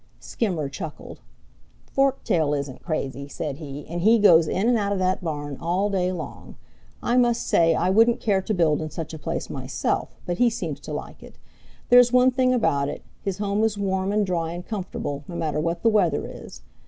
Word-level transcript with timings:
Skimmer 0.19 0.67
chuckled. 0.67 1.19
"Forktail 1.85 2.57
isn't 2.57 2.81
crazy," 2.81 3.27
said 3.27 3.57
he, 3.57 3.85
"and 3.87 4.01
he 4.01 4.17
goes 4.17 4.47
in 4.47 4.67
and 4.67 4.75
out 4.75 4.91
of 4.91 4.97
that 4.97 5.23
barn 5.23 5.57
all 5.61 5.91
day 5.91 6.11
long. 6.11 6.55
I 7.03 7.17
must 7.17 7.45
say 7.45 7.75
I 7.75 7.91
wouldn't 7.91 8.19
care 8.19 8.41
to 8.41 8.53
build 8.55 8.81
in 8.81 8.89
such 8.89 9.13
a 9.13 9.19
place 9.19 9.47
myself, 9.47 10.15
but 10.25 10.39
he 10.39 10.49
seems 10.49 10.79
to 10.79 10.91
like 10.91 11.21
it. 11.21 11.37
There's 11.89 12.11
one 12.11 12.31
thing 12.31 12.51
about 12.51 12.89
it, 12.89 13.03
his 13.21 13.37
home 13.37 13.63
is 13.63 13.77
warm 13.77 14.11
and 14.11 14.25
dry 14.25 14.53
and 14.53 14.65
comfortable, 14.65 15.23
no 15.27 15.35
matter 15.35 15.59
what 15.59 15.83
the 15.83 15.89
weather 15.89 16.25
is. 16.25 16.61